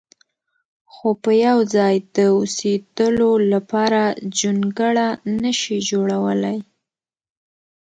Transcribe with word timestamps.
خو 0.93 1.07
په 1.23 1.31
یو 1.45 1.57
ځای 1.75 1.95
د 2.15 2.17
اوسېدلو 2.37 3.31
لپاره 3.53 4.01
جونګړه 4.39 5.07
نه 5.41 5.51
شي 5.59 5.77
جوړولی. 5.89 6.57